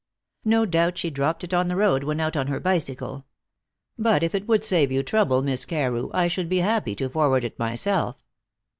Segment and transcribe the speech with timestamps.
[0.45, 3.27] No doubt she dropped it on the road when out on her bicycle.
[3.99, 7.43] But if it would save you trouble, Miss Carew, I should be happy to forward
[7.43, 8.17] it myself."